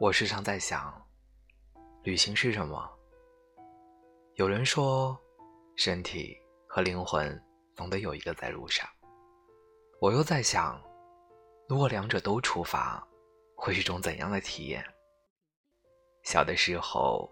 [0.00, 0.90] 我时常在想，
[2.04, 2.90] 旅行是什么？
[4.36, 5.14] 有人说，
[5.76, 6.34] 身体
[6.66, 7.38] 和灵魂
[7.76, 8.88] 总得有一个在路上。
[10.00, 10.82] 我又在想，
[11.68, 13.06] 如果两者都出发，
[13.54, 14.82] 会是种怎样的体验？
[16.22, 17.30] 小的时候，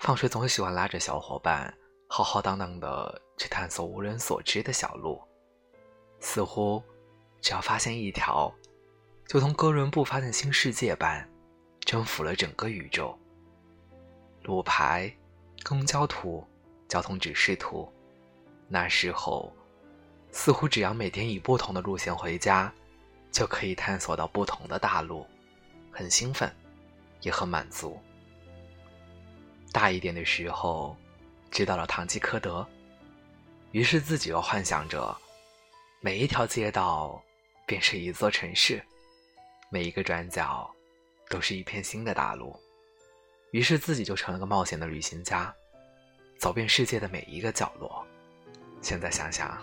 [0.00, 1.76] 放学总喜欢拉着小伙伴，
[2.08, 5.22] 浩浩荡荡的去探索无人所知的小路，
[6.20, 6.82] 似乎
[7.42, 8.50] 只要发现一条。
[9.26, 11.30] 就同哥伦布发现新世界般，
[11.86, 13.16] 征服了整个宇宙。
[14.42, 15.10] 路牌、
[15.64, 16.46] 公交图、
[16.88, 17.90] 交通指示图，
[18.68, 19.50] 那时候
[20.32, 22.72] 似乎只要每天以不同的路线回家，
[23.30, 25.24] 就可以探索到不同的大陆，
[25.90, 26.54] 很兴奋，
[27.22, 27.98] 也很满足。
[29.72, 30.96] 大一点的时候，
[31.50, 32.66] 知道了堂吉诃德，
[33.70, 35.16] 于是自己又幻想着，
[36.00, 37.22] 每一条街道
[37.64, 38.82] 便是一座城市。
[39.68, 40.70] 每一个转角，
[41.28, 42.58] 都是一片新的大陆。
[43.52, 45.54] 于是自己就成了个冒险的旅行家，
[46.38, 48.04] 走遍世界的每一个角落。
[48.80, 49.60] 现在想想，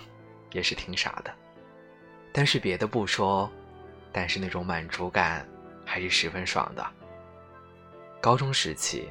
[0.51, 1.33] 也是挺傻的。
[2.31, 3.49] 但是别的不说，
[4.11, 5.47] 但是那种满足感
[5.85, 6.85] 还是十分爽的。
[8.21, 9.07] 高中时期，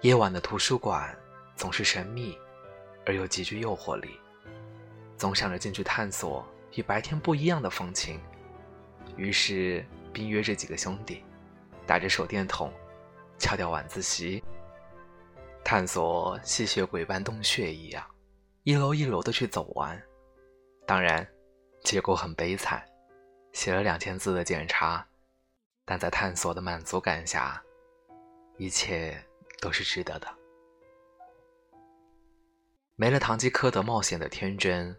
[0.00, 1.16] 夜晚的图书馆
[1.56, 2.36] 总是神秘，
[3.06, 4.18] 而又极具诱惑力，
[5.16, 6.44] 总想着进去探索
[6.74, 8.20] 与白天不一样的风情。
[9.16, 9.84] 于是。
[10.12, 11.22] 并约着几个兄弟，
[11.90, 12.72] 打着手电筒，
[13.36, 14.40] 敲掉晚自习，
[15.64, 18.06] 探索吸血鬼般洞穴一样，
[18.62, 20.00] 一楼一楼的去走完。
[20.86, 21.26] 当然，
[21.82, 22.80] 结果很悲惨，
[23.52, 25.04] 写了两千字的检查，
[25.84, 27.60] 但在探索的满足感下，
[28.56, 29.20] 一切
[29.60, 30.28] 都是值得的。
[32.94, 34.96] 没了堂吉诃德冒险的天真，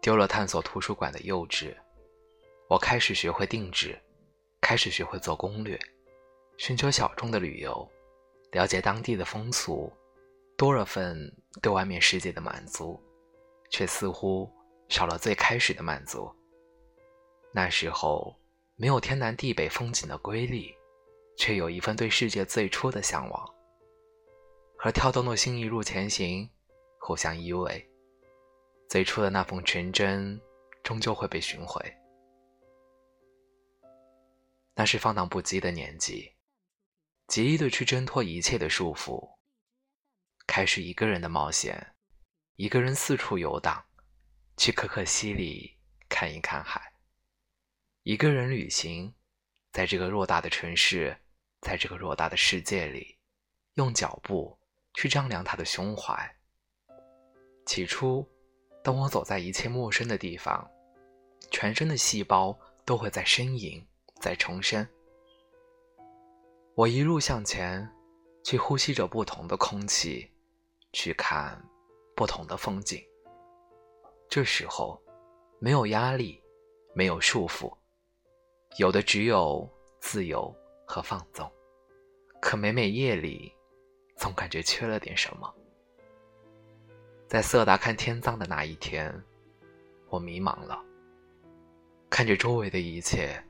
[0.00, 1.76] 丢了探索图书馆的幼稚，
[2.70, 4.00] 我开始学会定制。
[4.62, 5.78] 开始学会做攻略，
[6.56, 7.88] 寻求小众的旅游，
[8.52, 9.92] 了解当地的风俗，
[10.56, 13.00] 多了份对外面世界的满足，
[13.70, 14.50] 却似乎
[14.88, 16.32] 少了最开始的满足。
[17.52, 18.34] 那时候
[18.76, 20.74] 没有天南地北风景的瑰丽，
[21.36, 23.54] 却有一份对世界最初的向往。
[24.76, 26.48] 和跳动的心一路前行，
[27.00, 27.84] 互相依偎，
[28.88, 30.40] 最初的那份纯真，
[30.82, 31.80] 终究会被寻回。
[34.74, 36.33] 那是放荡不羁的年纪，
[37.26, 39.36] 极力的去挣脱一切的束缚，
[40.46, 41.94] 开始一个人的冒险，
[42.56, 43.84] 一个人四处游荡，
[44.56, 46.92] 去可可西里看一看海，
[48.02, 49.14] 一个人旅行，
[49.72, 51.16] 在这个偌大的城市，
[51.60, 53.18] 在这个偌大的世界里，
[53.74, 54.58] 用脚步
[54.92, 56.36] 去丈量他的胸怀。
[57.66, 58.28] 起初，
[58.82, 60.70] 当我走在一切陌生的地方，
[61.50, 63.84] 全身的细胞都会在呻吟。
[64.20, 64.88] 在重生，
[66.76, 67.88] 我一路向前，
[68.42, 70.28] 去呼吸着不同的空气，
[70.92, 71.64] 去看
[72.16, 73.00] 不同的风景。
[74.28, 75.00] 这时候，
[75.60, 76.42] 没有压力，
[76.92, 77.72] 没有束缚，
[78.76, 79.70] 有的只有
[80.00, 80.52] 自由
[80.84, 81.48] 和放纵。
[82.40, 83.54] 可每每夜里，
[84.16, 85.54] 总感觉缺了点什么。
[87.28, 89.14] 在色达看天葬的那一天，
[90.08, 90.84] 我迷茫了，
[92.10, 93.40] 看着周围的一切。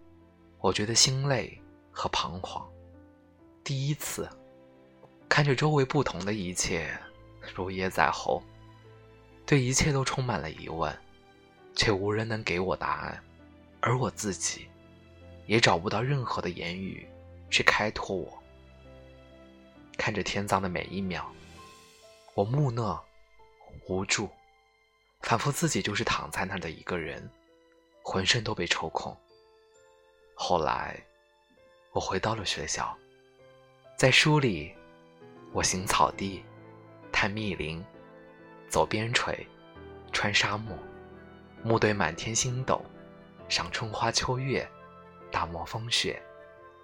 [0.60, 1.58] 我觉得心累
[1.90, 2.70] 和彷徨。
[3.64, 4.28] 第一次
[5.26, 6.96] 看着周围不同的一切，
[7.54, 8.42] 如耶在后，
[9.46, 10.94] 对一切都充满了疑问，
[11.74, 13.24] 却无人能给我答案，
[13.80, 14.68] 而我自己
[15.46, 17.08] 也找不到任何的言语
[17.50, 18.38] 去开拓我。
[19.96, 21.26] 看着天葬的每一秒，
[22.34, 23.02] 我木讷、
[23.88, 24.28] 无助，
[25.22, 27.30] 仿佛自己就是躺在那儿的一个人，
[28.02, 29.16] 浑身都被抽空。
[30.34, 31.02] 后来，
[31.92, 32.94] 我回到了学校，
[33.96, 34.74] 在书里，
[35.52, 36.44] 我行草地，
[37.12, 37.82] 探密林，
[38.68, 39.46] 走边陲，
[40.10, 40.76] 穿沙漠，
[41.62, 42.84] 目对满天星斗，
[43.48, 44.68] 赏春花秋月，
[45.30, 46.20] 大漠风雪，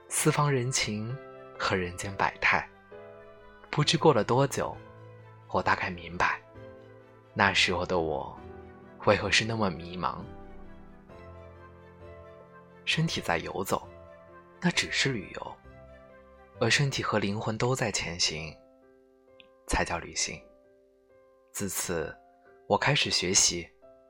[0.09, 1.15] 四方人情
[1.59, 2.67] 和人间百态。
[3.71, 4.77] 不知过了多久，
[5.49, 6.41] 我大概明白，
[7.35, 8.39] 那时候的我，
[9.05, 10.19] 为何是那么迷茫。
[12.85, 13.87] 身体在游走，
[14.61, 15.57] 那只是旅游；
[16.61, 18.55] 而身体和灵魂都在前行，
[19.67, 20.39] 才叫旅行。
[21.53, 22.15] 自此，
[22.69, 23.67] 我开始学习，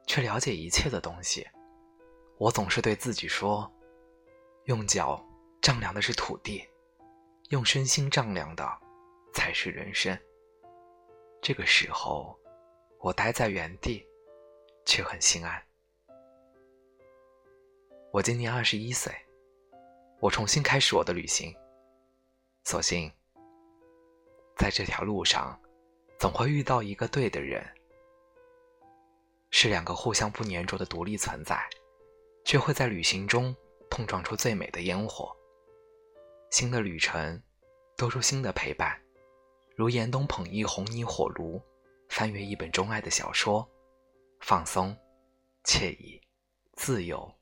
[0.09, 1.47] 去了解一切的东西。
[2.39, 3.71] 我总是对自己说
[4.67, 5.25] ：“用脚
[5.63, 6.67] 丈量的是土地，
[7.51, 8.69] 用身心丈量的
[9.33, 10.19] 才是人生。”
[11.41, 12.37] 这个时候，
[12.99, 14.05] 我待在原地，
[14.85, 15.63] 却很心安。
[18.13, 19.15] 我今年二十一岁，
[20.19, 21.55] 我重新开始我的旅行。
[22.63, 23.11] 所幸，
[24.57, 25.61] 在这条路上，
[26.19, 27.67] 总会遇到一个对的人。
[29.51, 31.61] 是两个互相不粘着的独立存在，
[32.45, 33.55] 却会在旅行中
[33.91, 35.35] 碰撞出最美的烟火。
[36.51, 37.43] 新的旅程，
[37.97, 39.01] 多出新的陪伴，
[39.75, 41.61] 如严冬捧一红泥火炉，
[42.09, 43.69] 翻阅一本钟爱的小说，
[44.41, 44.97] 放松、
[45.65, 46.21] 惬意、
[46.75, 47.33] 自由。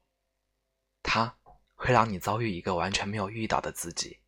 [1.03, 1.37] 它
[1.75, 4.19] 会让你遭遇一个完全没有遇到的自己。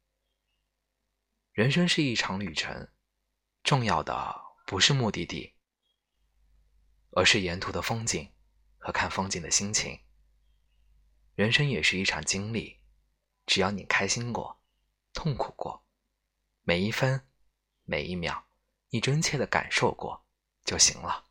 [1.52, 2.88] 人生是一场旅程，
[3.62, 5.55] 重要的不是目的地。
[7.12, 8.32] 而是沿途的风景
[8.79, 10.00] 和看风景的心情。
[11.35, 12.79] 人生也是一场经历，
[13.47, 14.62] 只要你开心过、
[15.12, 15.85] 痛苦过，
[16.62, 17.29] 每一分、
[17.82, 18.44] 每一秒，
[18.91, 20.25] 你真切的感受过
[20.64, 21.25] 就行了。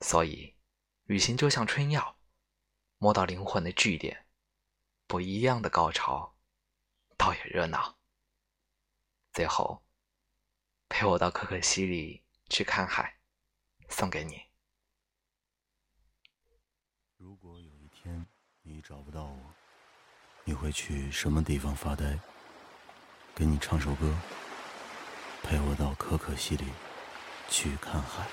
[0.00, 0.54] 所以，
[1.06, 2.20] 旅行就像春药，
[2.98, 4.26] 摸到灵魂的据点，
[5.08, 6.36] 不一样的高潮，
[7.16, 7.98] 倒也热闹。
[9.34, 9.82] 最后，
[10.88, 13.16] 陪我到可可西里去看海，
[13.88, 14.40] 送给你。
[17.16, 18.24] 如果有一天
[18.62, 19.36] 你找不到我，
[20.44, 22.16] 你会去什么地方发呆？
[23.34, 24.16] 给你唱首歌，
[25.42, 26.66] 陪我到可可西里
[27.48, 28.28] 去看海。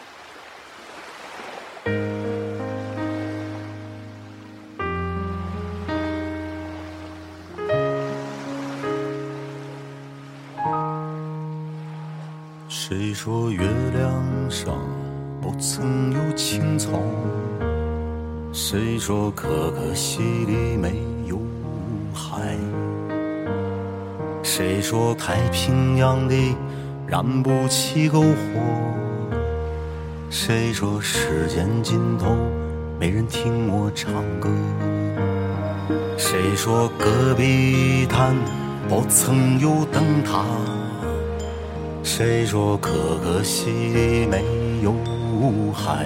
[12.93, 13.61] 谁说月
[13.93, 14.11] 亮
[14.49, 14.77] 上
[15.41, 17.01] 不曾有青草？
[18.51, 21.39] 谁说可可西里没有
[22.13, 22.53] 海？
[24.43, 26.53] 谁说太平洋里
[27.07, 28.59] 燃不起篝火？
[30.29, 32.35] 谁说时间尽头
[32.99, 34.11] 没人听我唱
[34.41, 34.49] 歌？
[36.17, 38.35] 谁说戈壁滩
[38.89, 40.44] 不曾有灯塔？
[42.13, 42.91] 谁说可
[43.23, 44.43] 可西里没
[44.83, 44.93] 有
[45.71, 46.05] 海？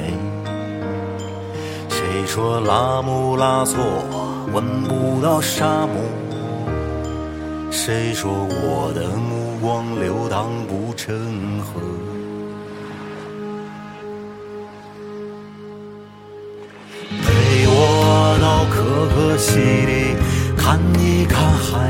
[1.89, 1.97] 谁
[2.27, 3.83] 说拉姆拉措
[4.53, 5.97] 闻不到沙漠？
[7.71, 11.81] 谁说我的目光流淌不成河？
[17.09, 18.75] 陪我到可
[19.15, 20.15] 可西里
[20.55, 21.89] 看一看海，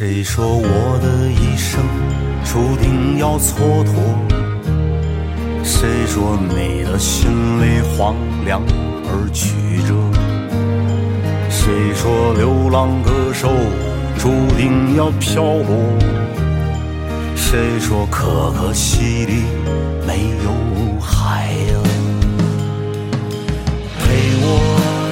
[0.00, 1.78] 谁说我的一生
[2.42, 3.92] 注定要蹉跎？
[5.62, 7.30] 谁说你的心
[7.60, 8.16] 里荒
[8.46, 8.62] 凉
[9.04, 9.52] 而曲
[9.86, 9.92] 折？
[11.50, 13.50] 谁说流浪歌手
[14.16, 15.76] 注定要漂泊？
[17.36, 19.42] 谁说可可西里
[20.06, 21.76] 没有海啊？
[23.98, 24.48] 陪我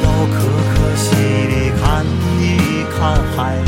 [0.02, 0.38] 到可
[0.72, 1.14] 可西
[1.44, 2.06] 里看
[2.40, 3.67] 一看海。